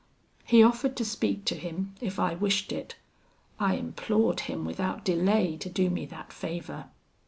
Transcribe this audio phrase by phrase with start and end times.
[0.45, 2.95] He offered to speak to him, if I wished it.
[3.59, 6.85] I implored him without delay to do me that favour.